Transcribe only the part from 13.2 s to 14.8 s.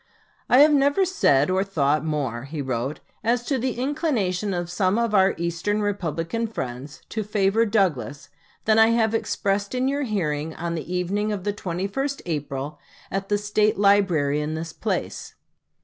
the State Library in this